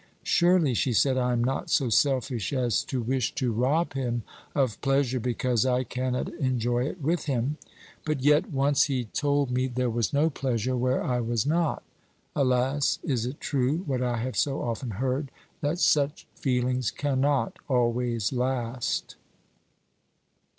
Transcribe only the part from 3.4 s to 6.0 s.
rob him of pleasure because I